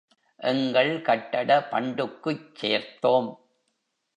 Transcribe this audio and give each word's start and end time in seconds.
எங்கள் 0.39 1.01
கட்டட 1.01 1.67
பண்டுக்குச் 1.71 2.55
சேர்த்தோம். 2.55 3.29